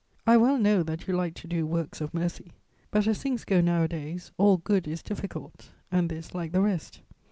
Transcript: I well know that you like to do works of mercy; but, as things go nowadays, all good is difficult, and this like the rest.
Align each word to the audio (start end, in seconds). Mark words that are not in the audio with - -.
I 0.25 0.35
well 0.35 0.57
know 0.57 0.81
that 0.81 1.05
you 1.07 1.15
like 1.15 1.35
to 1.35 1.47
do 1.47 1.67
works 1.67 2.01
of 2.01 2.11
mercy; 2.11 2.53
but, 2.89 3.05
as 3.05 3.21
things 3.21 3.45
go 3.45 3.61
nowadays, 3.61 4.31
all 4.35 4.57
good 4.57 4.87
is 4.87 5.03
difficult, 5.03 5.69
and 5.91 6.09
this 6.09 6.33
like 6.33 6.53
the 6.53 6.61
rest. 6.61 7.01